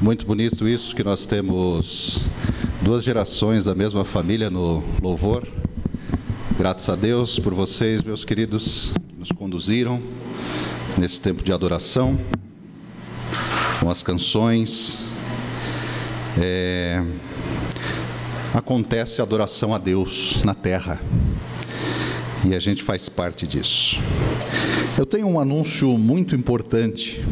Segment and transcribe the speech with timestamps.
[0.00, 2.20] Muito bonito isso que nós temos
[2.80, 5.46] duas gerações da mesma família no louvor.
[6.58, 10.00] Graças a Deus por vocês, meus queridos, que nos conduziram
[10.96, 12.18] nesse tempo de adoração,
[13.78, 15.06] com as canções.
[16.40, 17.04] É...
[18.54, 20.98] Acontece adoração a Deus na terra
[22.48, 24.00] e a gente faz parte disso.
[24.96, 27.22] Eu tenho um anúncio muito importante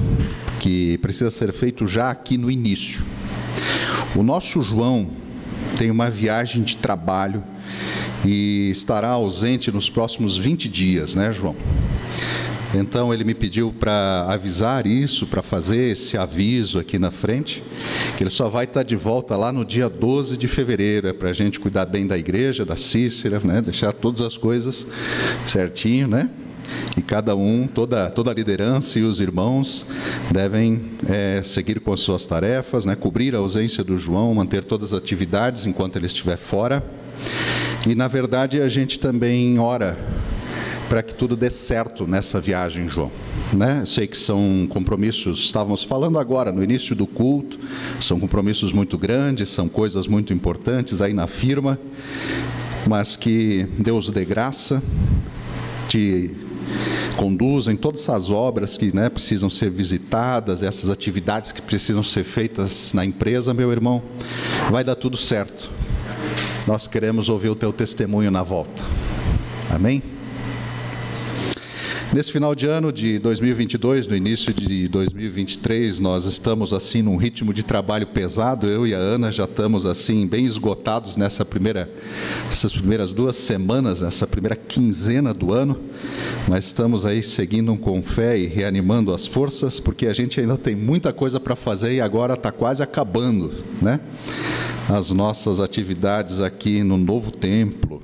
[0.61, 3.03] que precisa ser feito já aqui no início.
[4.16, 5.09] O nosso João
[5.77, 7.43] tem uma viagem de trabalho
[8.27, 11.55] e estará ausente nos próximos 20 dias, né, João?
[12.75, 17.63] Então ele me pediu para avisar isso, para fazer esse aviso aqui na frente,
[18.16, 21.09] que ele só vai estar de volta lá no dia 12 de fevereiro.
[21.09, 23.63] É para a gente cuidar bem da igreja, da Cícera, né?
[23.63, 24.87] deixar todas as coisas
[25.47, 26.29] certinho, né?
[26.97, 29.87] E cada um, toda, toda a liderança e os irmãos
[30.31, 32.95] devem é, seguir com as suas tarefas, né?
[32.95, 36.83] cobrir a ausência do João, manter todas as atividades enquanto ele estiver fora.
[37.87, 39.97] E, na verdade, a gente também ora
[40.88, 43.10] para que tudo dê certo nessa viagem, João.
[43.53, 43.85] Né?
[43.85, 47.59] Sei que são compromissos, estávamos falando agora no início do culto,
[48.01, 51.79] são compromissos muito grandes, são coisas muito importantes aí na firma,
[52.87, 54.82] mas que Deus dê graça,
[55.88, 56.35] te
[57.19, 62.23] conduza em todas essas obras que né, precisam ser visitadas, essas atividades que precisam ser
[62.23, 64.00] feitas na empresa, meu irmão,
[64.71, 65.69] vai dar tudo certo.
[66.65, 68.84] Nós queremos ouvir o teu testemunho na volta.
[69.69, 70.00] Amém?
[72.19, 77.55] Nesse final de ano de 2022, no início de 2023, nós estamos assim num ritmo
[77.55, 78.66] de trabalho pesado.
[78.66, 81.88] Eu e a Ana já estamos assim bem esgotados nessa primeira,
[82.50, 85.78] essas primeiras duas semanas, essa primeira quinzena do ano.
[86.49, 90.75] Mas estamos aí seguindo com fé e reanimando as forças, porque a gente ainda tem
[90.75, 93.49] muita coisa para fazer e agora está quase acabando,
[93.81, 94.00] né?
[94.88, 98.03] As nossas atividades aqui no novo templo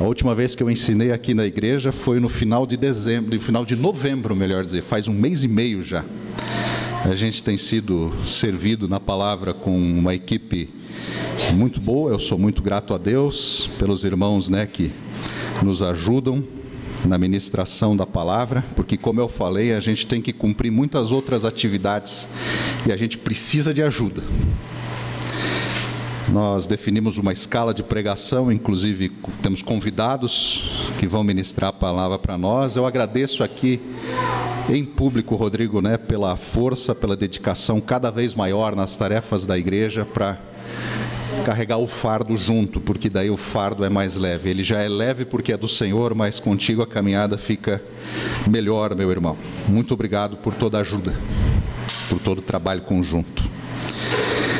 [0.00, 3.40] a última vez que eu ensinei aqui na igreja foi no final de dezembro, no
[3.40, 6.04] final de novembro, melhor dizer, faz um mês e meio já.
[7.04, 10.68] A gente tem sido servido na palavra com uma equipe
[11.54, 12.12] muito boa.
[12.12, 14.92] Eu sou muito grato a Deus pelos irmãos, né, que
[15.64, 16.44] nos ajudam
[17.04, 21.44] na ministração da palavra, porque como eu falei, a gente tem que cumprir muitas outras
[21.44, 22.28] atividades
[22.86, 24.22] e a gente precisa de ajuda.
[26.32, 29.10] Nós definimos uma escala de pregação, inclusive
[29.42, 32.76] temos convidados que vão ministrar a palavra para nós.
[32.76, 33.80] Eu agradeço aqui
[34.68, 40.04] em público, Rodrigo, né, pela força, pela dedicação cada vez maior nas tarefas da igreja
[40.04, 40.38] para
[41.46, 44.50] carregar o fardo junto, porque daí o fardo é mais leve.
[44.50, 47.82] Ele já é leve porque é do Senhor, mas contigo a caminhada fica
[48.46, 49.38] melhor, meu irmão.
[49.66, 51.14] Muito obrigado por toda a ajuda,
[52.10, 53.48] por todo o trabalho conjunto.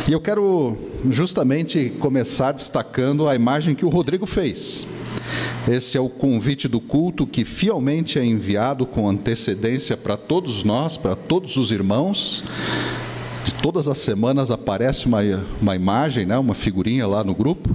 [0.09, 4.87] E eu quero justamente começar destacando a imagem que o Rodrigo fez.
[5.69, 10.97] Esse é o convite do culto que fielmente é enviado com antecedência para todos nós,
[10.97, 12.43] para todos os irmãos.
[13.45, 15.21] De todas as semanas aparece uma,
[15.61, 17.75] uma imagem, né, uma figurinha lá no grupo.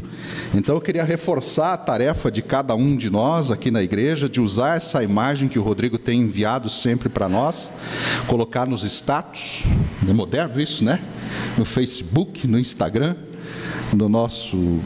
[0.54, 4.40] Então eu queria reforçar a tarefa de cada um de nós aqui na igreja de
[4.40, 7.72] usar essa imagem que o Rodrigo tem enviado sempre para nós,
[8.28, 9.64] colocar nos status.
[10.08, 11.00] É moderno isso, né?
[11.58, 13.16] No Facebook, no Instagram,
[13.94, 14.80] no nosso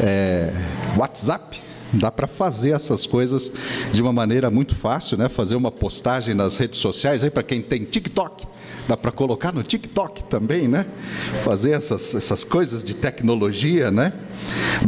[0.00, 0.52] é,
[0.96, 1.60] WhatsApp.
[1.92, 3.50] Dá para fazer essas coisas
[3.92, 5.28] de uma maneira muito fácil, né?
[5.28, 8.46] Fazer uma postagem nas redes sociais aí para quem tem TikTok
[8.88, 10.86] dá para colocar no TikTok também, né?
[11.44, 14.14] Fazer essas, essas coisas de tecnologia, né?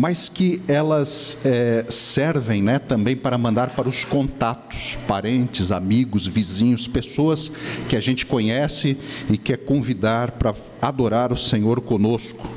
[0.00, 2.78] Mas que elas é, servem, né?
[2.78, 7.52] Também para mandar para os contatos, parentes, amigos, vizinhos, pessoas
[7.90, 8.96] que a gente conhece
[9.28, 12.48] e quer convidar para adorar o Senhor conosco.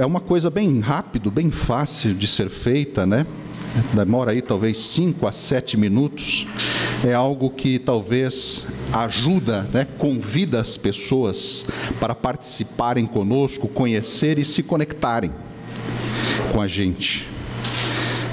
[0.00, 3.26] É uma coisa bem rápido, bem fácil de ser feita, né?
[3.92, 6.46] demora aí talvez 5 a 7 minutos,
[7.04, 11.66] é algo que talvez ajuda, né, convida as pessoas
[12.00, 15.30] para participarem conosco, conhecer e se conectarem
[16.52, 17.26] com a gente.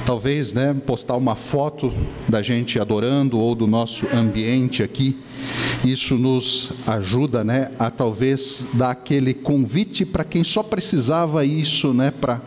[0.05, 1.93] Talvez, né, postar uma foto
[2.27, 5.17] da gente adorando ou do nosso ambiente aqui,
[5.83, 12.11] isso nos ajuda, né, a talvez dar aquele convite para quem só precisava isso, né,
[12.11, 12.41] para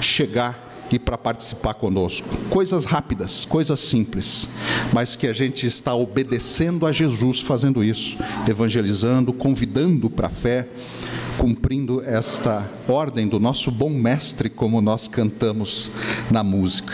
[0.00, 2.28] chegar e para participar conosco.
[2.48, 4.48] Coisas rápidas, coisas simples,
[4.92, 8.16] mas que a gente está obedecendo a Jesus fazendo isso,
[8.48, 10.66] evangelizando, convidando para a fé,
[11.36, 15.90] cumprindo esta ordem do nosso bom mestre, como nós cantamos
[16.30, 16.92] na música.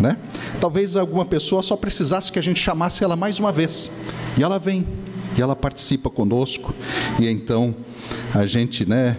[0.00, 0.16] Né?
[0.60, 3.90] Talvez alguma pessoa só precisasse que a gente chamasse ela mais uma vez,
[4.38, 4.86] e ela vem,
[5.36, 6.74] e ela participa conosco,
[7.20, 7.74] e então
[8.34, 9.16] a gente né,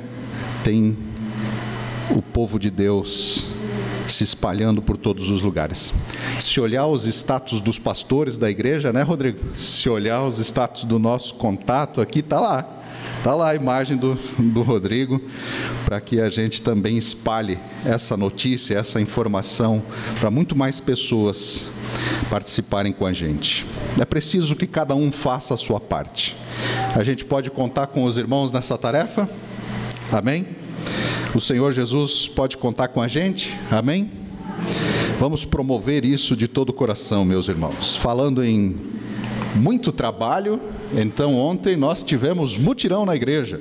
[0.64, 0.98] tem
[2.10, 3.46] o povo de Deus
[4.07, 5.94] se espalhando por todos os lugares.
[6.40, 9.56] Se olhar os status dos pastores da igreja, né, Rodrigo?
[9.56, 12.75] Se olhar os status do nosso contato aqui, está lá.
[13.18, 15.19] Está lá a imagem do, do Rodrigo,
[15.84, 19.81] para que a gente também espalhe essa notícia, essa informação,
[20.19, 21.69] para muito mais pessoas
[22.30, 23.66] participarem com a gente.
[24.00, 26.36] É preciso que cada um faça a sua parte.
[26.96, 29.28] A gente pode contar com os irmãos nessa tarefa?
[30.12, 30.65] Amém?
[31.36, 33.58] O Senhor Jesus pode contar com a gente?
[33.70, 34.10] Amém?
[35.20, 37.94] Vamos promover isso de todo o coração, meus irmãos.
[37.98, 38.74] Falando em
[39.54, 40.62] muito trabalho,
[40.98, 43.60] então ontem nós tivemos mutirão na igreja.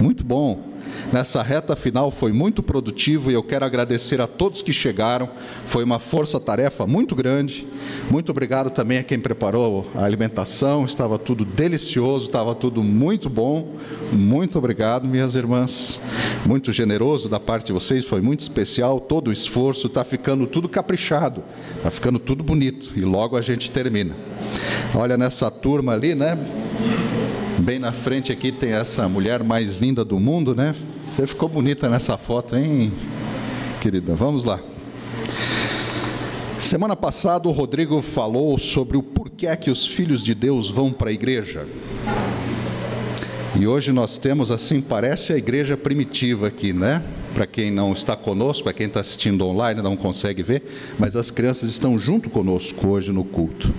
[0.00, 0.71] Muito bom
[1.12, 5.28] nessa reta final foi muito produtivo e eu quero agradecer a todos que chegaram.
[5.66, 7.66] Foi uma força-tarefa muito grande.
[8.10, 10.84] Muito obrigado também a quem preparou a alimentação.
[10.84, 13.74] Estava tudo delicioso, estava tudo muito bom.
[14.12, 16.00] Muito obrigado, minhas irmãs.
[16.46, 19.00] Muito generoso da parte de vocês, foi muito especial.
[19.00, 21.42] Todo o esforço está ficando tudo caprichado,
[21.76, 24.14] está ficando tudo bonito e logo a gente termina.
[24.94, 26.38] Olha nessa turma ali, né?
[27.58, 30.74] Bem na frente aqui tem essa mulher mais linda do mundo, né?
[31.14, 32.90] Você ficou bonita nessa foto, hein,
[33.82, 34.14] querida?
[34.14, 34.58] Vamos lá.
[36.58, 41.10] Semana passada o Rodrigo falou sobre o porquê que os filhos de Deus vão para
[41.10, 41.66] a igreja.
[43.60, 47.02] E hoje nós temos, assim, parece a igreja primitiva aqui, né?
[47.34, 50.62] Para quem não está conosco, para quem está assistindo online, não consegue ver,
[50.98, 53.70] mas as crianças estão junto conosco hoje no culto.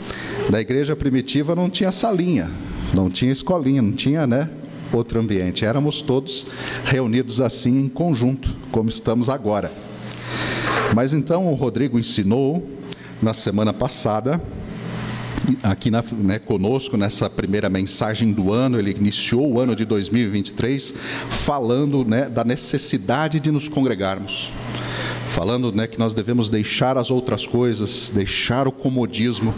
[0.52, 2.52] Na igreja primitiva não tinha salinha,
[2.94, 4.48] não tinha escolinha, não tinha, né?
[4.98, 5.66] Outro ambiente.
[5.66, 6.46] Éramos todos
[6.86, 9.72] reunidos assim em conjunto, como estamos agora.
[10.96, 12.68] Mas então o Rodrigo ensinou
[13.22, 14.42] na semana passada,
[15.62, 20.94] aqui na, né, conosco nessa primeira mensagem do ano, ele iniciou o ano de 2023
[21.30, 24.52] falando né, da necessidade de nos congregarmos
[25.34, 29.52] falando né, que nós devemos deixar as outras coisas, deixar o comodismo,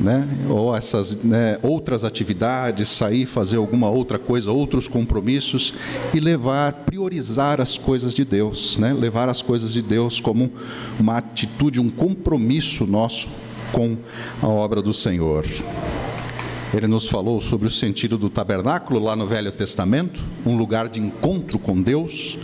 [0.00, 5.72] né, ou essas né, outras atividades, sair, fazer alguma outra coisa, outros compromissos
[6.12, 10.50] e levar, priorizar as coisas de Deus, né, levar as coisas de Deus como
[10.98, 13.28] uma atitude, um compromisso nosso
[13.70, 13.96] com
[14.42, 15.44] a obra do Senhor.
[16.74, 20.98] Ele nos falou sobre o sentido do tabernáculo lá no Velho Testamento, um lugar de
[20.98, 22.36] encontro com Deus,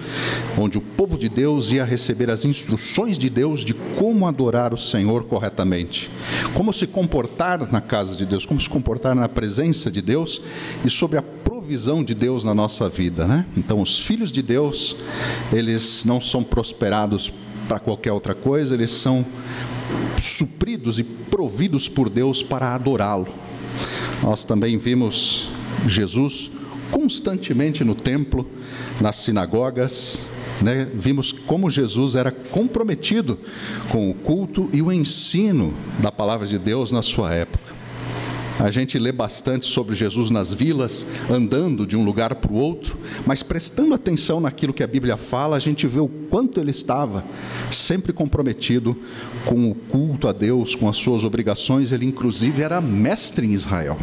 [0.56, 4.78] onde o povo de Deus ia receber as instruções de Deus de como adorar o
[4.78, 6.08] Senhor corretamente,
[6.54, 10.40] como se comportar na casa de Deus, como se comportar na presença de Deus
[10.84, 13.44] e sobre a provisão de Deus na nossa vida, né?
[13.56, 14.94] Então, os filhos de Deus,
[15.52, 17.32] eles não são prosperados
[17.66, 19.26] para qualquer outra coisa, eles são
[20.20, 23.26] supridos e providos por Deus para adorá-lo.
[24.22, 25.50] Nós também vimos
[25.86, 26.50] Jesus
[26.90, 28.46] constantemente no templo,
[29.00, 30.22] nas sinagogas,
[30.60, 30.86] né?
[30.92, 33.38] vimos como Jesus era comprometido
[33.90, 37.69] com o culto e o ensino da palavra de Deus na sua época.
[38.60, 42.98] A gente lê bastante sobre Jesus nas vilas, andando de um lugar para o outro,
[43.26, 47.24] mas prestando atenção naquilo que a Bíblia fala, a gente vê o quanto ele estava
[47.70, 48.94] sempre comprometido
[49.46, 51.90] com o culto a Deus, com as suas obrigações.
[51.90, 53.98] Ele, inclusive, era mestre em Israel.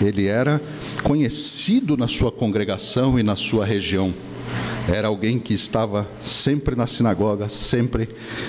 [0.00, 0.60] Ele era
[1.02, 4.12] conhecido na sua congregação e na sua região
[4.88, 8.08] era alguém que estava sempre na sinagoga, sempre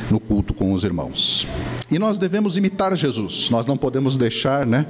[0.09, 1.47] no culto com os irmãos.
[1.91, 3.49] E nós devemos imitar Jesus.
[3.49, 4.87] Nós não podemos deixar, né,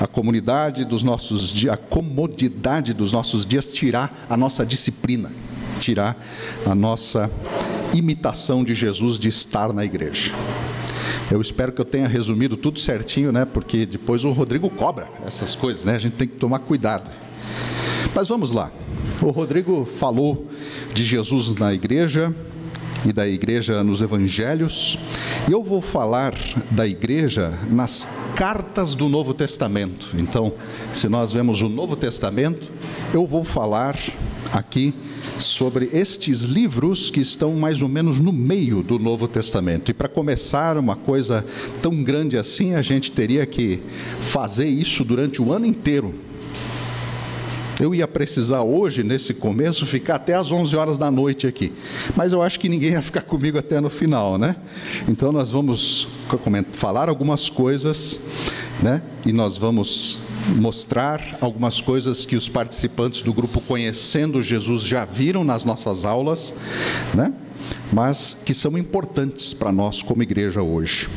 [0.00, 5.32] a comunidade dos nossos dias, a comodidade dos nossos dias tirar a nossa disciplina,
[5.80, 6.16] tirar
[6.64, 7.28] a nossa
[7.92, 10.32] imitação de Jesus de estar na igreja.
[11.28, 13.44] Eu espero que eu tenha resumido tudo certinho, né?
[13.44, 15.96] Porque depois o Rodrigo cobra essas coisas, né?
[15.96, 17.10] A gente tem que tomar cuidado.
[18.14, 18.70] Mas vamos lá.
[19.20, 20.48] O Rodrigo falou
[20.92, 22.34] de Jesus na igreja
[23.04, 24.98] e da igreja nos evangelhos,
[25.50, 26.34] eu vou falar
[26.70, 30.14] da igreja nas cartas do Novo Testamento.
[30.18, 30.52] Então,
[30.92, 32.70] se nós vemos o Novo Testamento,
[33.12, 33.96] eu vou falar
[34.52, 34.94] aqui
[35.38, 39.90] sobre estes livros que estão mais ou menos no meio do Novo Testamento.
[39.90, 41.44] E para começar uma coisa
[41.82, 43.80] tão grande assim, a gente teria que
[44.20, 46.14] fazer isso durante o ano inteiro.
[47.80, 51.72] Eu ia precisar hoje, nesse começo, ficar até às 11 horas da noite aqui.
[52.16, 54.56] Mas eu acho que ninguém ia ficar comigo até no final, né?
[55.08, 56.06] Então nós vamos
[56.72, 58.20] falar algumas coisas,
[58.82, 59.02] né?
[59.26, 60.18] E nós vamos
[60.56, 66.54] mostrar algumas coisas que os participantes do grupo Conhecendo Jesus já viram nas nossas aulas,
[67.14, 67.32] né?
[67.92, 71.08] Mas que são importantes para nós como igreja hoje.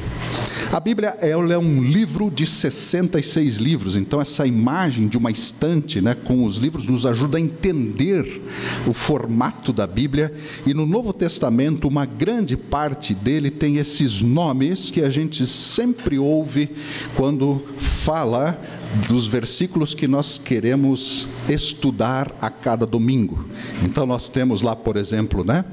[0.72, 6.02] A Bíblia ela é um livro de 66 livros, então essa imagem de uma estante
[6.02, 8.42] né, com os livros nos ajuda a entender
[8.86, 10.34] o formato da Bíblia.
[10.66, 16.20] E no Novo Testamento, uma grande parte dele tem esses nomes que a gente sempre
[16.20, 16.70] ouve
[17.16, 18.60] quando fala
[19.08, 23.46] dos versículos que nós queremos estudar a cada domingo.
[23.84, 25.66] Então nós temos lá, por exemplo, né,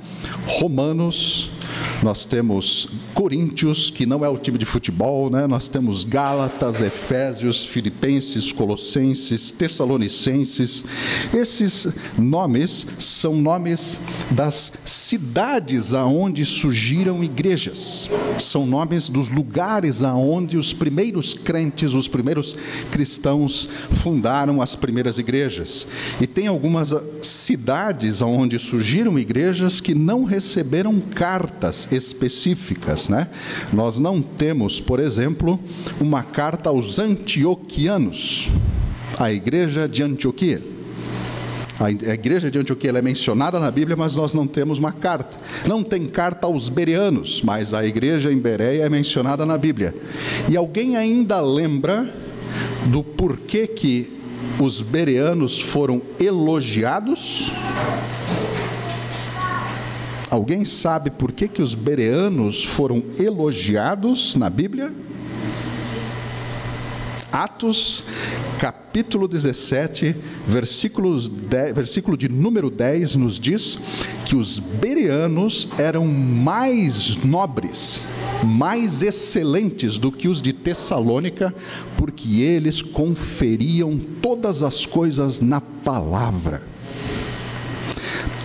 [0.47, 1.51] Romanos,
[2.05, 5.47] nós temos Coríntios, que não é o time de futebol, né?
[5.47, 10.85] nós temos Gálatas, Efésios, Filipenses, Colossenses, Tessalonicenses.
[11.33, 11.89] Esses
[12.19, 13.97] nomes são nomes
[14.31, 22.57] das cidades aonde surgiram igrejas, são nomes dos lugares aonde os primeiros crentes, os primeiros
[22.91, 25.87] cristãos fundaram as primeiras igrejas.
[26.21, 33.09] E tem algumas cidades aonde surgiram igrejas que não receberam cartas específicas.
[33.09, 33.29] Né?
[33.73, 35.59] Nós não temos, por exemplo,
[36.01, 38.51] uma carta aos antioquianos,
[39.19, 40.75] a igreja de Antioquia.
[41.81, 45.37] A igreja de Antioquia é mencionada na Bíblia, mas nós não temos uma carta.
[45.67, 49.93] Não tem carta aos bereanos, mas a igreja em Bereia é mencionada na Bíblia.
[50.49, 52.09] E alguém ainda lembra
[52.87, 54.13] do porquê que
[54.61, 57.51] os bereanos foram elogiados
[60.35, 64.93] Alguém sabe por que, que os bereanos foram elogiados na Bíblia?
[67.31, 68.03] Atos,
[68.59, 73.79] capítulo 17, versículos 10, versículo de número 10, nos diz
[74.25, 78.01] que os bereanos eram mais nobres,
[78.45, 81.55] mais excelentes do que os de Tessalônica,
[81.97, 86.61] porque eles conferiam todas as coisas na palavra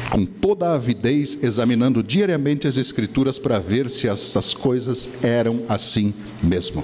[0.10, 6.14] com toda a avidez, examinando diariamente as Escrituras para ver se essas coisas eram assim
[6.42, 6.84] mesmo.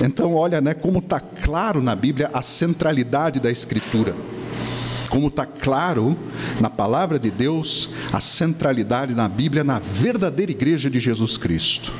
[0.00, 4.14] Então, olha, né, como está claro na Bíblia a centralidade da Escritura.
[5.08, 6.16] Como está claro
[6.60, 11.92] na palavra de Deus a centralidade na Bíblia, na verdadeira igreja de Jesus Cristo.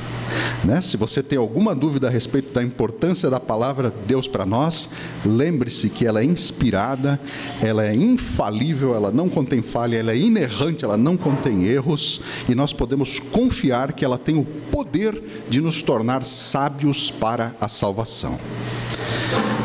[0.65, 0.81] Né?
[0.83, 4.91] Se você tem alguma dúvida a respeito da importância da palavra Deus para nós,
[5.25, 7.21] lembre-se que ela é inspirada,
[7.63, 12.55] ela é infalível, ela não contém falha, ela é inerrante, ela não contém erros, e
[12.55, 18.39] nós podemos confiar que ela tem o poder de nos tornar sábios para a salvação.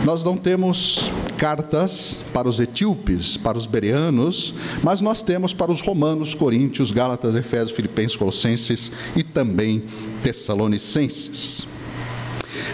[0.03, 5.81] Nós não temos cartas para os etíopes, para os bereanos, mas nós temos para os
[5.81, 9.83] romanos, coríntios, gálatas, efésios, filipenses, colossenses e também
[10.21, 11.72] tessalonicenses.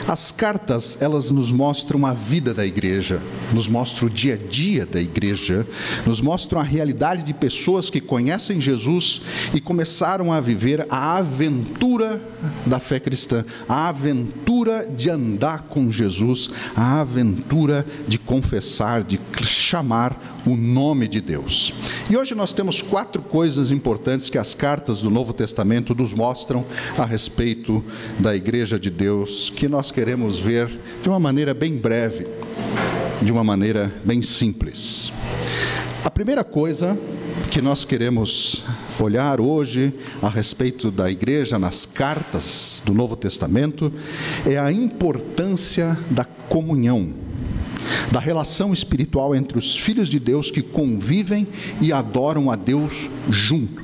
[0.10, 3.22] As cartas, elas nos mostram a vida da igreja,
[3.54, 5.68] nos mostram o dia a dia da igreja,
[6.04, 9.22] nos mostram a realidade de pessoas que conhecem Jesus
[9.54, 12.20] e começaram a viver a aventura
[12.66, 20.40] da fé cristã, a aventura de andar com Jesus, a aventura de confessar, de chamar
[20.44, 21.72] o nome de Deus.
[22.10, 26.66] E hoje nós temos quatro coisas importantes que as cartas do Novo Testamento nos mostram
[26.98, 27.84] a respeito
[28.18, 29.99] da igreja de Deus, que nós queremos
[30.40, 30.70] ver
[31.02, 32.26] de uma maneira bem breve,
[33.22, 35.12] de uma maneira bem simples.
[36.06, 36.98] A primeira coisa
[37.52, 38.64] que nós queremos
[39.00, 43.92] olhar hoje a respeito da igreja nas cartas do Novo Testamento
[44.46, 47.14] é a importância da comunhão
[48.12, 51.48] da relação espiritual entre os filhos de Deus que convivem
[51.82, 53.84] e adoram a Deus juntos.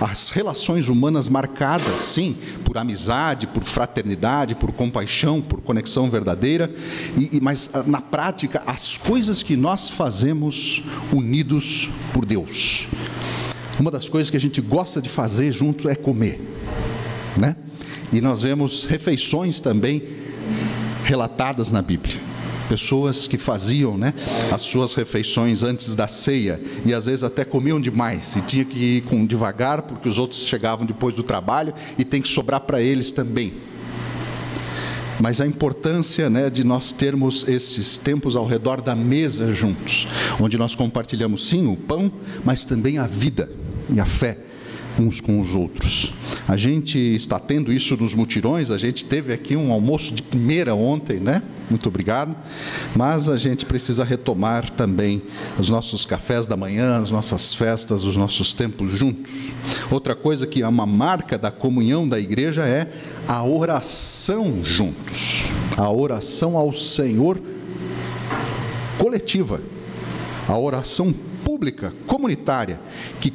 [0.00, 6.72] As relações humanas marcadas, sim, por amizade, por fraternidade, por compaixão, por conexão verdadeira,
[7.18, 12.88] e, mas ah, na prática, as coisas que nós fazemos unidos por Deus.
[13.78, 16.40] Uma das coisas que a gente gosta de fazer junto é comer,
[17.36, 17.56] né?
[18.10, 20.02] E nós vemos refeições também
[21.04, 22.29] relatadas na Bíblia
[22.70, 24.14] pessoas que faziam né,
[24.52, 26.60] as suas refeições antes da ceia.
[26.86, 28.36] E às vezes até comiam demais.
[28.36, 32.22] E tinha que ir com devagar porque os outros chegavam depois do trabalho e tem
[32.22, 33.54] que sobrar para eles também.
[35.20, 40.06] Mas a importância né, de nós termos esses tempos ao redor da mesa juntos,
[40.40, 42.10] onde nós compartilhamos sim o pão,
[42.44, 43.50] mas também a vida
[43.92, 44.49] e a fé
[45.00, 46.12] uns com os outros.
[46.46, 50.74] A gente está tendo isso nos mutirões, a gente teve aqui um almoço de primeira
[50.74, 51.42] ontem, né?
[51.70, 52.36] Muito obrigado.
[52.94, 55.22] Mas a gente precisa retomar também
[55.58, 59.32] os nossos cafés da manhã, as nossas festas, os nossos tempos juntos.
[59.90, 62.90] Outra coisa que é uma marca da comunhão da igreja é
[63.26, 65.44] a oração juntos.
[65.76, 67.40] A oração ao Senhor
[68.98, 69.62] coletiva.
[70.48, 71.14] A oração
[71.44, 72.80] pública, comunitária,
[73.20, 73.32] que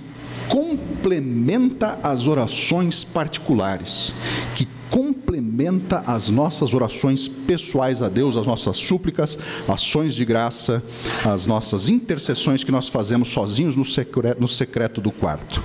[1.06, 4.12] complementa as orações particulares,
[4.56, 10.82] que complementa as nossas orações pessoais a Deus, as nossas súplicas, ações de graça,
[11.24, 15.62] as nossas intercessões que nós fazemos sozinhos no secreto, no secreto do quarto.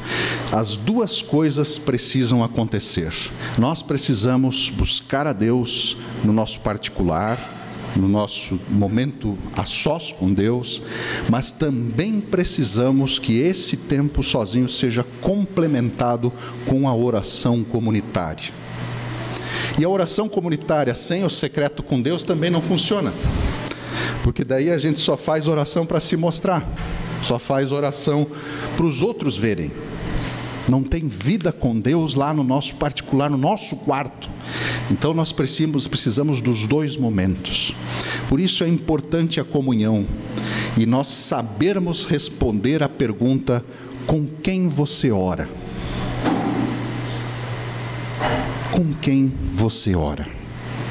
[0.53, 3.11] As duas coisas precisam acontecer.
[3.59, 7.60] Nós precisamos buscar a Deus no nosso particular,
[7.97, 10.83] no nosso momento a sós com Deus,
[11.29, 16.33] mas também precisamos que esse tempo sozinho seja complementado
[16.67, 18.53] com a oração comunitária.
[19.79, 23.13] E a oração comunitária sem o secreto com Deus também não funciona.
[24.23, 26.67] Porque daí a gente só faz oração para se mostrar,
[27.23, 28.27] só faz oração
[28.77, 29.71] para os outros verem.
[30.71, 34.31] Não tem vida com Deus lá no nosso particular, no nosso quarto.
[34.91, 37.75] Então nós precisamos, precisamos dos dois momentos.
[38.29, 40.07] Por isso é importante a comunhão
[40.79, 43.65] e nós sabermos responder à pergunta:
[44.07, 45.49] com quem você ora?
[48.81, 50.27] com quem você ora.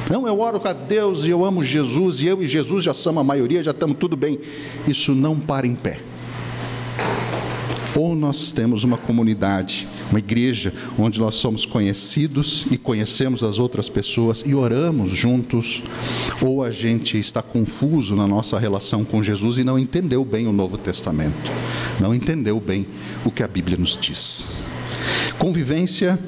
[0.08, 3.20] Não, eu oro com Deus e eu amo Jesus, e eu e Jesus já somos
[3.20, 4.38] a maioria, já estamos tudo bem.
[4.86, 5.98] Isso não para em pé.
[7.94, 13.88] Ou nós temos uma comunidade, uma igreja, onde nós somos conhecidos e conhecemos as outras
[13.88, 15.82] pessoas e oramos juntos,
[16.40, 20.52] ou a gente está confuso na nossa relação com Jesus e não entendeu bem o
[20.52, 21.50] Novo Testamento,
[22.00, 22.86] não entendeu bem
[23.24, 24.46] o que a Bíblia nos diz.
[25.38, 26.18] Convivência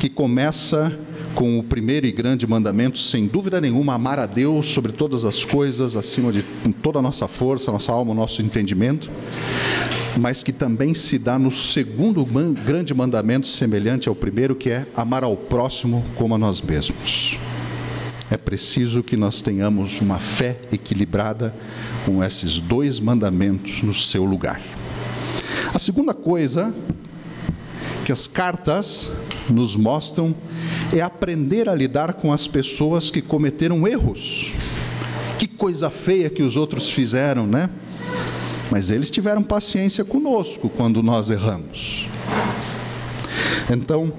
[0.00, 0.96] que começa
[1.34, 5.44] com o primeiro e grande mandamento, sem dúvida nenhuma, amar a Deus sobre todas as
[5.44, 6.42] coisas, acima de
[6.82, 9.10] toda a nossa força, nossa alma, nosso entendimento,
[10.18, 12.24] mas que também se dá no segundo
[12.64, 17.38] grande mandamento, semelhante ao primeiro, que é amar ao próximo como a nós mesmos.
[18.30, 21.54] É preciso que nós tenhamos uma fé equilibrada
[22.04, 24.60] com esses dois mandamentos no seu lugar.
[25.72, 26.74] A segunda coisa
[28.04, 29.10] que as cartas
[29.48, 30.34] nos mostram
[30.92, 34.54] é aprender a lidar com as pessoas que cometeram erros.
[35.38, 37.68] Que coisa feia que os outros fizeram, né?
[38.70, 42.08] Mas eles tiveram paciência conosco quando nós erramos.
[43.70, 44.12] Então,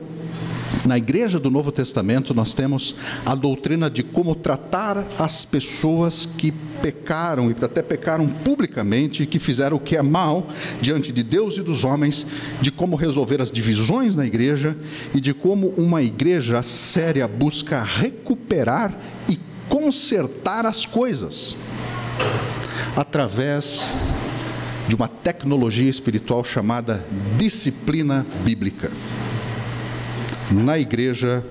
[0.85, 6.51] na igreja do Novo Testamento, nós temos a doutrina de como tratar as pessoas que
[6.81, 10.47] pecaram e até pecaram publicamente, que fizeram o que é mal
[10.81, 12.25] diante de Deus e dos homens,
[12.61, 14.77] de como resolver as divisões na igreja
[15.13, 21.55] e de como uma igreja séria busca recuperar e consertar as coisas
[22.95, 23.93] através
[24.87, 27.03] de uma tecnologia espiritual chamada
[27.37, 28.91] disciplina bíblica.
[30.49, 31.43] Na igreja,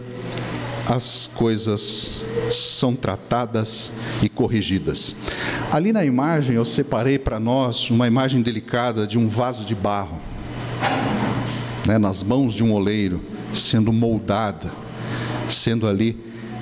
[0.89, 5.15] as coisas são tratadas e corrigidas.
[5.71, 10.19] Ali na imagem eu separei para nós uma imagem delicada de um vaso de barro,
[11.85, 13.21] né, nas mãos de um oleiro,
[13.53, 14.71] sendo moldada,
[15.51, 16.17] sendo ali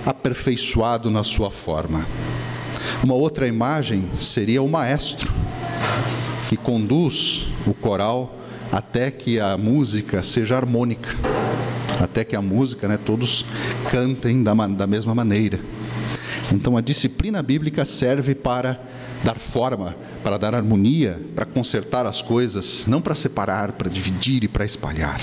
[0.04, 2.06] aperfeiçoado na sua forma.
[3.02, 5.32] Uma outra imagem seria o maestro,
[6.54, 8.38] que conduz o coral
[8.70, 11.08] até que a música seja harmônica
[12.00, 13.46] até que a música, né, todos
[13.90, 15.58] cantem da, da mesma maneira.
[16.52, 18.78] Então a disciplina bíblica serve para
[19.22, 24.48] dar forma, para dar harmonia, para consertar as coisas, não para separar, para dividir e
[24.48, 25.20] para espalhar.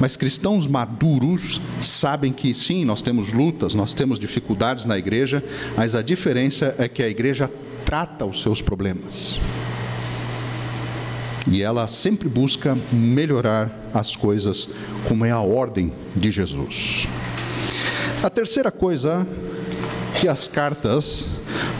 [0.00, 5.44] Mas cristãos maduros sabem que sim, nós temos lutas, nós temos dificuldades na igreja,
[5.76, 7.50] mas a diferença é que a igreja
[7.84, 9.38] trata os seus problemas
[11.46, 14.68] e ela sempre busca melhorar as coisas
[15.06, 17.06] como é a ordem de Jesus.
[18.22, 19.26] A terceira coisa
[20.20, 21.28] que as cartas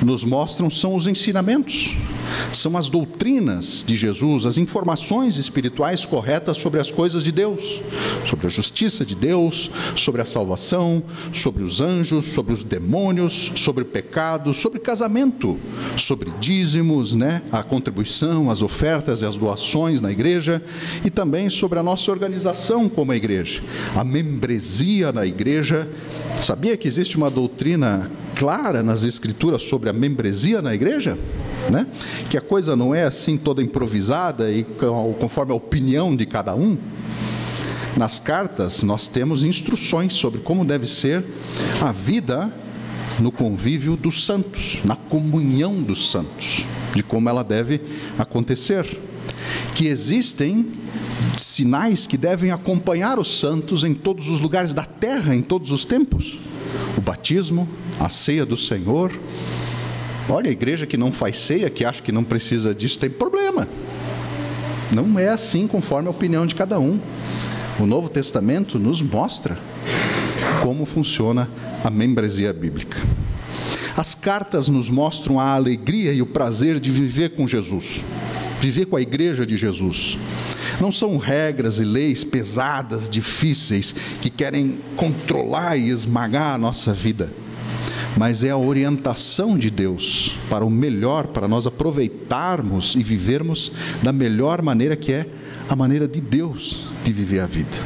[0.05, 1.97] nos mostram são os ensinamentos
[2.53, 7.81] são as doutrinas de Jesus, as informações espirituais corretas sobre as coisas de Deus,
[8.29, 13.83] sobre a justiça de Deus, sobre a salvação, sobre os anjos, sobre os demônios, sobre
[13.83, 15.59] o pecado, sobre casamento,
[15.97, 20.63] sobre dízimos, né, a contribuição, as ofertas e as doações na igreja
[21.05, 23.63] e também sobre a nossa organização como a igreja,
[23.97, 25.89] a membresia na igreja.
[26.43, 31.19] Sabia que existe uma doutrina clara nas escrituras sobre a membresia na igreja?
[31.71, 31.87] Né?
[32.31, 34.65] que a coisa não é assim toda improvisada e
[35.19, 36.77] conforme a opinião de cada um.
[37.97, 41.25] Nas cartas, nós temos instruções sobre como deve ser
[41.81, 42.53] a vida
[43.21, 47.81] no convívio dos santos, na comunhão dos santos, de como ela deve
[48.19, 49.01] acontecer.
[49.75, 50.67] Que existem
[51.39, 55.85] sinais que devem acompanhar os santos em todos os lugares da terra, em todos os
[55.85, 56.39] tempos:
[56.97, 57.69] o batismo,
[58.01, 59.13] a ceia do Senhor,
[60.29, 63.69] Olha, a igreja que não faz ceia, que acha que não precisa disso, tem problema.
[64.91, 66.99] Não é assim conforme a opinião de cada um.
[67.79, 69.59] O Novo Testamento nos mostra
[70.63, 71.49] como funciona
[71.83, 72.99] a membresia bíblica.
[73.97, 78.03] As cartas nos mostram a alegria e o prazer de viver com Jesus,
[78.61, 80.19] viver com a igreja de Jesus.
[80.81, 87.31] Não são regras e leis pesadas, difíceis, que querem controlar e esmagar a nossa vida,
[88.17, 93.73] mas é a orientação de Deus para o melhor, para nós aproveitarmos e vivermos
[94.03, 95.27] da melhor maneira que é
[95.69, 97.77] a maneira de Deus de viver a vida.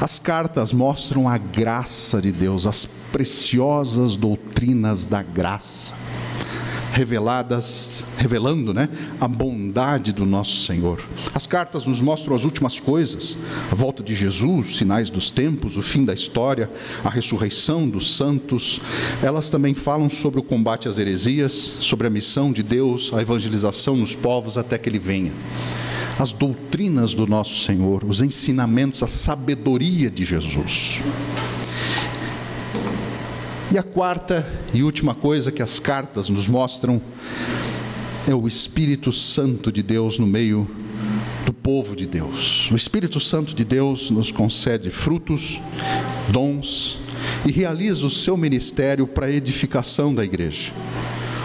[0.00, 5.92] As cartas mostram a graça de Deus, as preciosas doutrinas da graça,
[6.92, 8.88] reveladas, revelando, né,
[9.20, 11.00] a bondade do nosso Senhor.
[11.34, 13.38] As cartas nos mostram as últimas coisas,
[13.70, 16.70] a volta de Jesus, sinais dos tempos, o fim da história,
[17.04, 18.80] a ressurreição dos santos.
[19.22, 23.96] Elas também falam sobre o combate às heresias, sobre a missão de Deus, a evangelização
[23.96, 25.32] nos povos até que ele venha
[26.18, 31.00] as doutrinas do nosso Senhor, os ensinamentos, a sabedoria de Jesus.
[33.72, 37.00] E a quarta e última coisa que as cartas nos mostram
[38.28, 40.68] é o Espírito Santo de Deus no meio
[41.46, 42.68] do povo de Deus.
[42.72, 45.60] O Espírito Santo de Deus nos concede frutos,
[46.28, 46.98] dons
[47.46, 50.72] e realiza o seu ministério para a edificação da igreja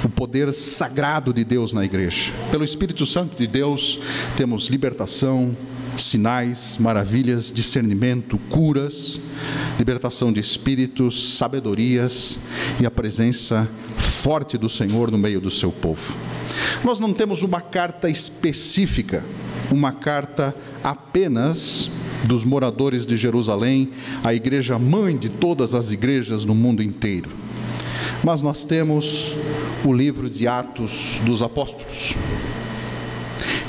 [0.04, 2.32] o poder sagrado de Deus na igreja.
[2.52, 4.00] Pelo Espírito Santo de Deus,
[4.38, 5.58] temos libertação,
[5.98, 9.20] sinais, maravilhas, discernimento, curas,
[9.78, 12.40] libertação de espíritos, sabedorias
[12.82, 16.16] e a presença forte do Senhor no meio do seu povo.
[16.84, 19.24] Nós não temos uma carta específica,
[19.72, 21.90] uma carta apenas
[22.26, 23.90] dos moradores de Jerusalém,
[24.24, 27.30] a igreja mãe de todas as igrejas no mundo inteiro.
[28.24, 29.36] Mas nós temos
[29.84, 32.16] o livro de Atos dos Apóstolos.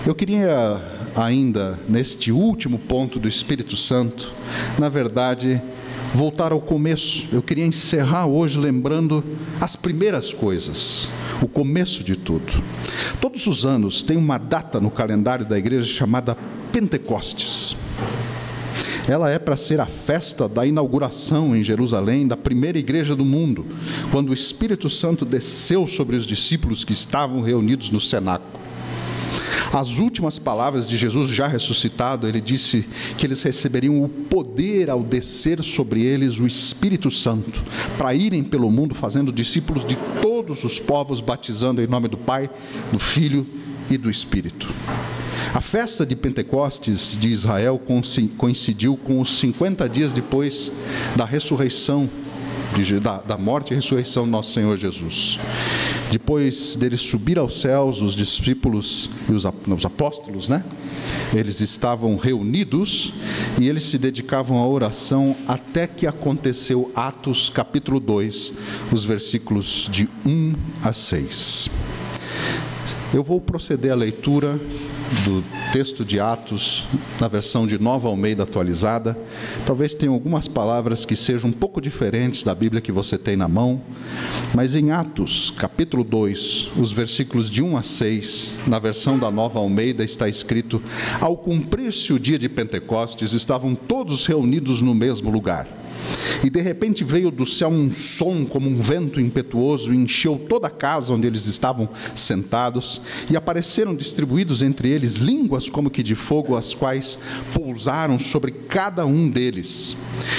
[0.07, 4.33] Eu queria ainda, neste último ponto do Espírito Santo,
[4.79, 5.61] na verdade,
[6.15, 7.27] voltar ao começo.
[7.33, 9.25] Eu queria encerrar hoje lembrando
[9.61, 11.09] as primeiras coisas,
[11.43, 12.63] o começo de tudo.
[13.21, 16.37] Todos os anos tem uma data no calendário da igreja chamada
[16.71, 17.77] Pentecostes.
[19.09, 23.65] Ela é para ser a festa da inauguração em Jerusalém da primeira igreja do mundo,
[24.11, 28.66] quando o Espírito Santo desceu sobre os discípulos que estavam reunidos no cenáculo.
[29.73, 35.03] As últimas palavras de Jesus já ressuscitado, ele disse que eles receberiam o poder ao
[35.03, 37.63] descer sobre eles o Espírito Santo,
[37.97, 42.49] para irem pelo mundo fazendo discípulos de todos os povos, batizando em nome do Pai,
[42.93, 43.47] do Filho
[43.91, 44.69] e do Espírito.
[45.55, 47.81] A festa de Pentecostes de Israel
[48.37, 50.71] coincidiu com os 50 dias depois
[51.15, 52.09] da ressurreição,
[53.27, 55.39] da morte e ressurreição do nosso Senhor Jesus.
[56.11, 60.65] Depois dele subir aos céus, os discípulos e os, os apóstolos, né?
[61.35, 63.13] Eles estavam reunidos
[63.61, 68.53] e eles se dedicavam à oração até que aconteceu Atos capítulo 2,
[68.93, 71.69] os versículos de 1 a 6.
[73.13, 74.61] Eu vou proceder à leitura
[75.25, 75.43] do
[75.73, 76.85] texto de Atos,
[77.21, 79.17] na versão de Nova Almeida atualizada.
[79.67, 83.49] Talvez tenha algumas palavras que sejam um pouco diferentes da Bíblia que você tem na
[83.49, 83.81] mão,
[84.55, 89.59] mas em Atos, capítulo 2, os versículos de 1 a 6, na versão da Nova
[89.59, 90.83] Almeida está escrito:
[91.21, 95.67] Ao cumprir-se o dia de Pentecostes, estavam todos reunidos no mesmo lugar.
[96.45, 100.67] E de repente veio do céu um som como um vento impetuoso e encheu toda
[100.69, 106.15] a casa onde eles estavam sentados, e apareceram distribuídos entre eles línguas como que de
[106.15, 107.19] fogo, as quais
[107.53, 109.97] pousaram sobre cada um deles.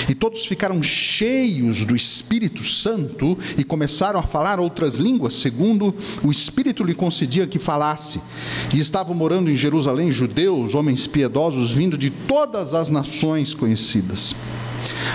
[0.08, 5.94] E todos ficaram cheios do Espírito Santo e começaram a falar outras línguas, segundo
[6.24, 8.20] o Espírito lhe concedia que falasse.
[8.74, 14.36] E estavam morando em Jerusalém judeus, homens piedosos, vindo de todas as nações conhecidas.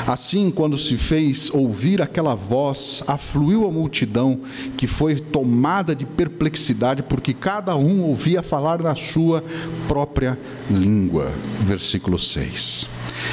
[0.07, 4.41] Assim, quando se fez ouvir aquela voz, afluiu a multidão,
[4.77, 9.45] que foi tomada de perplexidade, porque cada um ouvia falar na sua
[9.87, 10.39] própria
[10.71, 11.33] língua.
[11.61, 12.87] Versículo 6.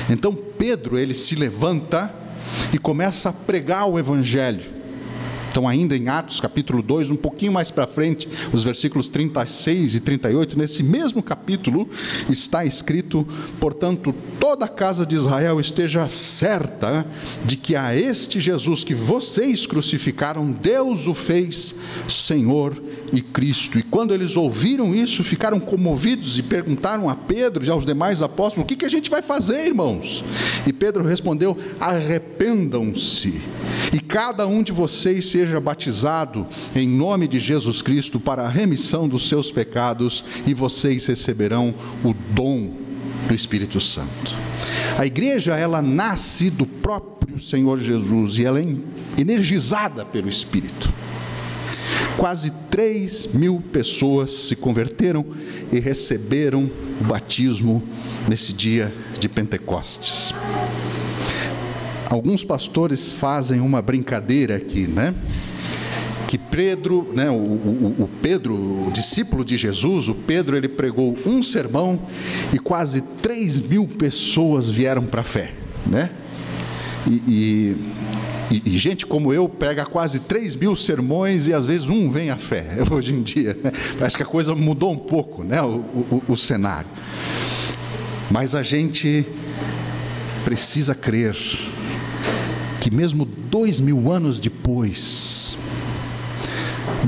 [0.10, 2.14] Então Pedro, ele se levanta
[2.74, 4.79] e começa a pregar o evangelho
[5.50, 10.00] então, ainda em Atos capítulo 2, um pouquinho mais para frente, os versículos 36 e
[10.00, 11.90] 38, nesse mesmo capítulo
[12.30, 13.28] está escrito:
[13.60, 17.06] portanto, toda a casa de Israel esteja certa
[17.44, 21.76] de que a este Jesus que vocês crucificaram, Deus o fez
[22.08, 22.82] Senhor
[23.12, 23.80] e Cristo.
[23.80, 28.64] E quando eles ouviram isso, ficaram comovidos e perguntaram a Pedro e aos demais apóstolos:
[28.64, 30.24] o que, que a gente vai fazer, irmãos?
[30.68, 33.42] E Pedro respondeu: arrependam-se
[33.92, 39.08] e cada um de vocês seja batizado em nome de Jesus Cristo para a remissão
[39.08, 41.74] dos seus pecados, e vocês receberão
[42.04, 42.72] o dom
[43.28, 44.34] do Espírito Santo.
[44.98, 48.66] A igreja, ela nasce do próprio Senhor Jesus e ela é
[49.18, 50.92] energizada pelo Espírito.
[52.18, 55.26] Quase 3 mil pessoas se converteram
[55.72, 57.82] e receberam o batismo
[58.28, 60.34] nesse dia de Pentecostes.
[62.10, 65.14] Alguns pastores fazem uma brincadeira aqui, né?
[66.30, 71.18] que Pedro, né, o, o, o, Pedro, o discípulo de Jesus, o Pedro, ele pregou
[71.26, 72.00] um sermão
[72.54, 75.52] e quase 3 mil pessoas vieram para a fé,
[75.88, 76.12] né?
[77.08, 77.76] E,
[78.52, 82.30] e, e, gente como eu pega quase 3 mil sermões e às vezes um vem
[82.30, 83.58] à fé, hoje em dia.
[83.64, 83.72] Né?
[83.98, 85.60] Parece que a coisa mudou um pouco, né?
[85.64, 86.90] o, o, o cenário.
[88.30, 89.26] Mas a gente
[90.46, 91.36] precisa crer
[92.82, 95.58] que mesmo dois mil anos depois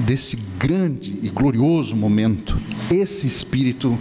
[0.05, 2.57] desse grande e glorioso momento,
[2.91, 3.97] esse Espírito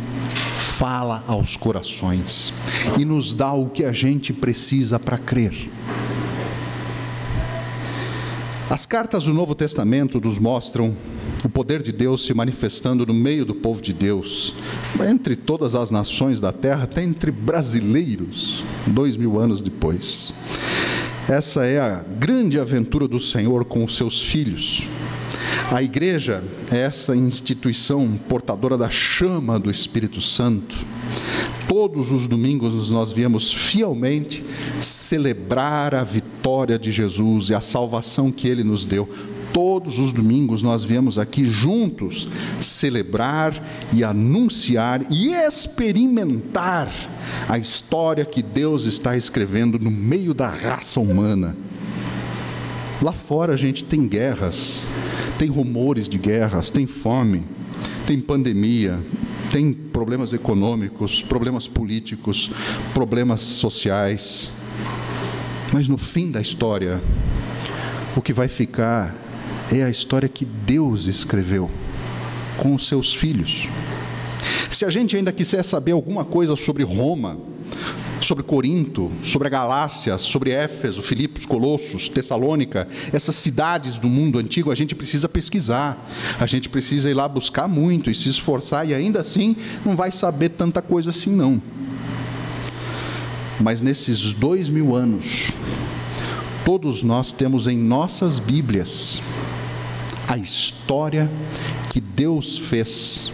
[0.81, 2.53] fala aos corações
[2.99, 5.71] e nos dá o que a gente precisa para crer.
[8.71, 10.97] As cartas do Novo Testamento nos mostram
[11.45, 14.55] o poder de Deus se manifestando no meio do povo de Deus,
[15.09, 20.33] entre todas as nações da terra, até entre brasileiros, dois mil anos depois.
[21.31, 24.83] Essa é a grande aventura do Senhor com os seus filhos.
[25.71, 30.75] A igreja é essa instituição portadora da chama do Espírito Santo.
[31.69, 34.45] Todos os domingos nós viemos fielmente
[34.81, 39.09] celebrar a vitória de Jesus e a salvação que ele nos deu.
[39.53, 42.29] Todos os domingos nós viemos aqui juntos
[42.61, 43.61] celebrar
[43.93, 46.93] e anunciar e experimentar
[47.49, 51.57] a história que Deus está escrevendo no meio da raça humana.
[53.03, 54.87] Lá fora a gente tem guerras,
[55.39, 57.43] tem rumores de guerras, tem fome,
[58.07, 59.01] tem pandemia,
[59.51, 62.51] tem problemas econômicos, problemas políticos,
[62.95, 64.53] problemas sociais.
[65.73, 67.01] Mas no fim da história,
[68.17, 69.15] o que vai ficar
[69.79, 71.71] é a história que Deus escreveu
[72.57, 73.69] com os seus filhos.
[74.71, 77.39] Se a gente ainda quiser saber alguma coisa sobre Roma,
[78.21, 84.71] sobre Corinto, sobre a Galácia, sobre Éfeso, Filipos, Colossos, Tessalônica, essas cidades do mundo antigo,
[84.71, 88.95] a gente precisa pesquisar, a gente precisa ir lá buscar muito e se esforçar, e
[88.95, 91.61] ainda assim não vai saber tanta coisa assim, não.
[93.61, 95.51] Mas nesses dois mil anos,
[96.65, 99.21] todos nós temos em nossas Bíblias
[100.31, 101.29] a história
[101.93, 103.33] que Deus fez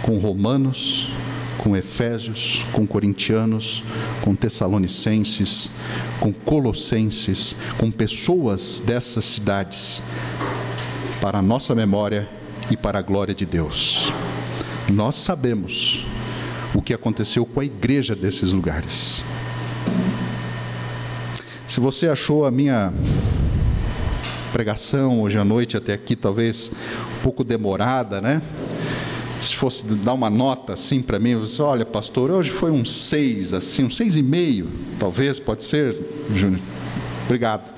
[0.00, 1.10] com Romanos,
[1.58, 3.84] com Efésios, com Corintianos,
[4.22, 5.68] com Tessalonicenses,
[6.18, 10.02] com Colossenses, com pessoas dessas cidades,
[11.20, 12.26] para a nossa memória
[12.70, 14.10] e para a glória de Deus.
[14.90, 16.06] Nós sabemos
[16.74, 19.22] o que aconteceu com a igreja desses lugares.
[21.68, 22.90] Se você achou a minha
[24.52, 26.70] pregação hoje à noite até aqui talvez
[27.18, 28.42] um pouco demorada, né?
[29.40, 33.52] se fosse dar uma nota assim para mim, você, olha, pastor, hoje foi um seis,
[33.52, 35.96] assim, um seis e meio, talvez, pode ser,
[36.32, 36.60] Júnior.
[37.24, 37.74] Obrigado.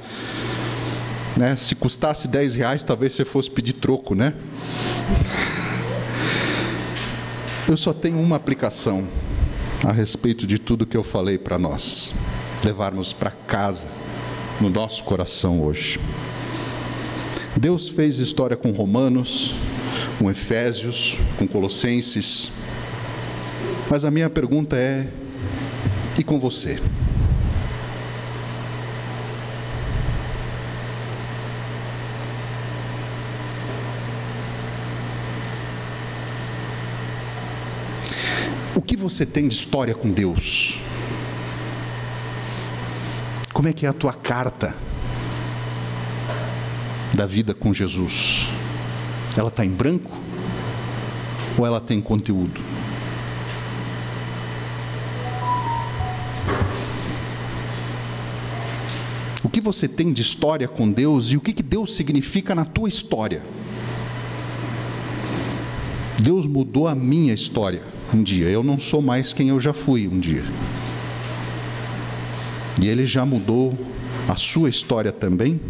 [1.37, 1.57] Né?
[1.57, 4.35] Se custasse dez reais, talvez você fosse pedir troco, né?
[7.67, 9.09] Eu só tenho uma aplicação
[9.83, 12.15] a respeito de tudo que eu falei para nós,
[12.63, 13.89] levarmos para casa,
[14.61, 15.99] no nosso coração hoje.
[17.57, 19.55] Deus fez história com Romanos,
[20.19, 22.51] com Efésios, com Colossenses.
[23.89, 25.07] Mas a minha pergunta é:
[26.19, 26.81] e com você?
[38.75, 40.81] O que você tem de história com Deus?
[43.53, 44.75] Como é que é a tua carta
[47.15, 48.49] da vida com Jesus?
[49.37, 50.11] Ela está em branco
[51.57, 52.61] ou ela tem conteúdo?
[59.43, 62.65] O que você tem de história com Deus e o que, que Deus significa na
[62.65, 63.43] tua história?
[66.19, 68.49] Deus mudou a minha história um dia.
[68.49, 70.45] Eu não sou mais quem eu já fui um dia.
[72.81, 73.77] E Ele já mudou
[74.29, 75.61] a sua história também?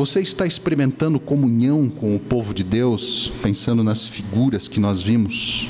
[0.00, 5.68] Você está experimentando comunhão com o povo de Deus, pensando nas figuras que nós vimos?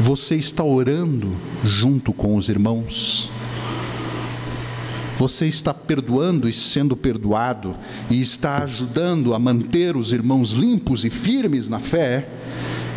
[0.00, 3.28] Você está orando junto com os irmãos?
[5.18, 7.76] Você está perdoando e sendo perdoado,
[8.10, 12.26] e está ajudando a manter os irmãos limpos e firmes na fé,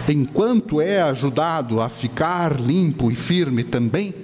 [0.08, 4.16] enquanto é ajudado a ficar limpo e firme também?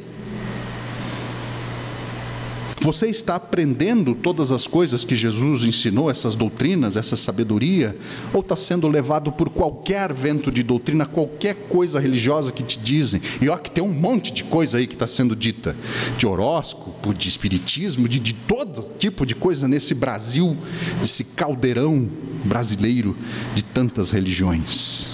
[2.81, 7.95] Você está aprendendo todas as coisas que Jesus ensinou, essas doutrinas, essa sabedoria,
[8.33, 13.21] ou está sendo levado por qualquer vento de doutrina, qualquer coisa religiosa que te dizem?
[13.41, 15.75] E ó, que tem um monte de coisa aí que está sendo dita,
[16.17, 20.55] de horóscopo, de espiritismo, de, de todo tipo de coisa nesse Brasil,
[21.03, 22.07] esse caldeirão
[22.45, 23.15] brasileiro
[23.55, 25.09] de tantas religiões.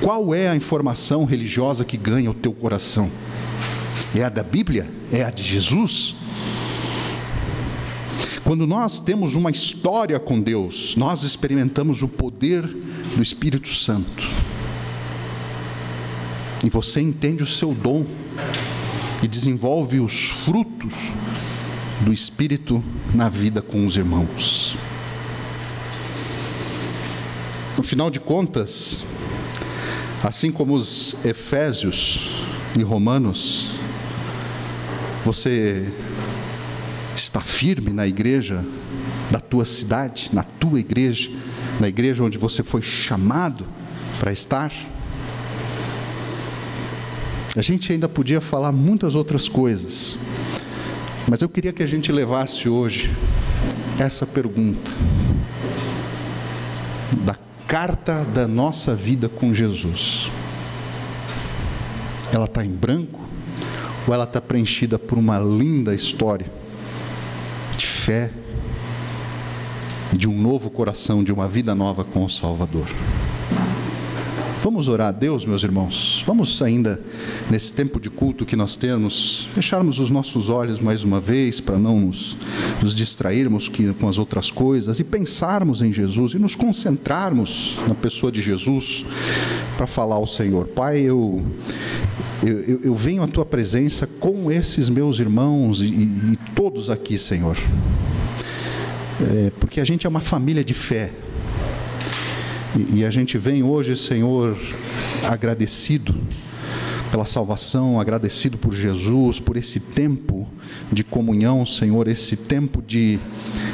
[0.00, 3.10] Qual é a informação religiosa que ganha o teu coração?
[4.14, 4.86] É a da Bíblia?
[5.12, 6.14] É a de Jesus?
[8.48, 14.26] Quando nós temos uma história com Deus, nós experimentamos o poder do Espírito Santo.
[16.64, 18.06] E você entende o seu dom
[19.22, 20.94] e desenvolve os frutos
[22.00, 22.82] do Espírito
[23.14, 24.74] na vida com os irmãos.
[27.76, 29.04] No final de contas,
[30.24, 32.46] assim como os Efésios
[32.78, 33.72] e Romanos,
[35.22, 35.92] você
[37.18, 38.64] está firme na igreja
[39.30, 41.30] da tua cidade, na tua igreja,
[41.80, 43.66] na igreja onde você foi chamado
[44.18, 44.72] para estar?
[47.56, 50.16] A gente ainda podia falar muitas outras coisas,
[51.28, 53.10] mas eu queria que a gente levasse hoje
[53.98, 54.90] essa pergunta
[57.24, 60.30] da carta da nossa vida com Jesus.
[62.32, 63.20] Ela está em branco
[64.06, 66.57] ou ela está preenchida por uma linda história?
[68.08, 68.30] Fé
[70.14, 72.86] de um novo coração, de uma vida nova com o Salvador.
[74.62, 76.24] Vamos orar a Deus, meus irmãos.
[76.26, 76.98] Vamos ainda,
[77.50, 81.78] nesse tempo de culto que nós temos, fecharmos os nossos olhos mais uma vez, para
[81.78, 82.38] não nos,
[82.82, 83.68] nos distrairmos
[84.00, 89.04] com as outras coisas e pensarmos em Jesus e nos concentrarmos na pessoa de Jesus
[89.76, 91.44] para falar ao Senhor: Pai, eu,
[92.42, 97.18] eu, eu, eu, venho à tua presença com esses meus irmãos e, e todos aqui,
[97.18, 97.56] Senhor.
[99.20, 101.10] É, porque a gente é uma família de fé.
[102.76, 104.56] E, e a gente vem hoje, Senhor,
[105.24, 106.14] agradecido
[107.10, 110.46] pela salvação, agradecido por Jesus, por esse tempo
[110.92, 113.18] de comunhão, Senhor, esse tempo de,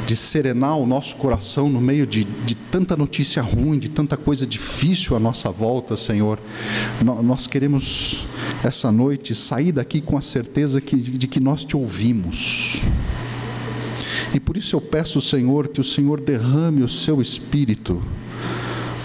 [0.07, 4.45] de serenar o nosso coração no meio de, de tanta notícia ruim, de tanta coisa
[4.45, 6.41] difícil à nossa volta, Senhor.
[7.23, 8.27] Nós queremos
[8.65, 12.83] essa noite sair daqui com a certeza de que nós te ouvimos.
[14.35, 18.03] E por isso eu peço, Senhor, que o Senhor derrame o seu espírito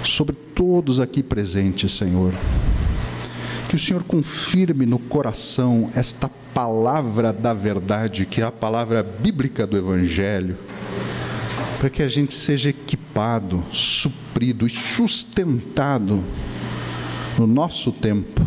[0.03, 2.33] sobre todos aqui presentes, Senhor.
[3.69, 9.67] Que o Senhor confirme no coração esta palavra da verdade, que é a palavra bíblica
[9.67, 10.57] do Evangelho,
[11.79, 16.21] para que a gente seja equipado, suprido e sustentado
[17.37, 18.45] no nosso tempo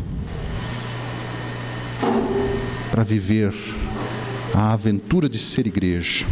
[2.91, 3.55] para viver
[4.55, 6.27] a aventura de ser igreja.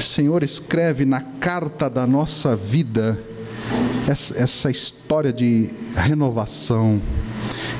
[0.00, 3.22] Senhor, escreve na carta da nossa vida
[4.08, 6.98] essa, essa história de renovação.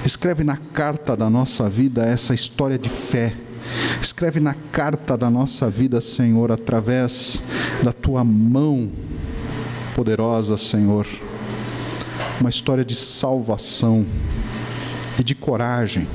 [0.04, 3.34] Escreve na carta da nossa vida essa história de fé.
[4.02, 7.42] Escreve na carta da nossa vida, Senhor, através
[7.82, 8.90] da tua mão
[9.94, 11.06] poderosa, Senhor,
[12.40, 14.06] uma história de salvação
[15.18, 16.06] e de coragem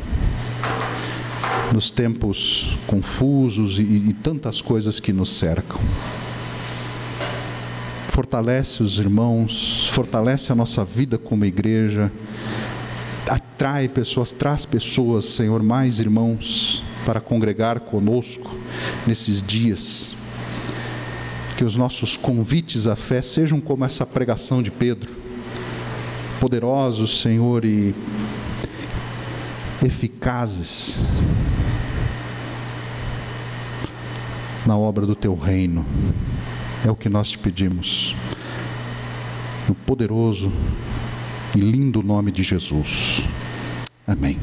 [1.71, 5.79] nos tempos confusos e, e tantas coisas que nos cercam.
[8.09, 12.11] Fortalece os irmãos, fortalece a nossa vida como igreja,
[13.27, 18.49] atrai pessoas, traz pessoas, Senhor, mais irmãos para congregar conosco
[19.05, 20.13] nesses dias.
[21.57, 25.13] Que os nossos convites à fé sejam como essa pregação de Pedro,
[26.39, 27.95] poderosos, Senhor, e
[29.83, 31.05] eficazes
[34.65, 35.85] na obra do teu reino.
[36.85, 38.15] É o que nós te pedimos.
[39.67, 40.51] No poderoso
[41.55, 43.21] e lindo nome de Jesus.
[44.07, 44.37] Amém.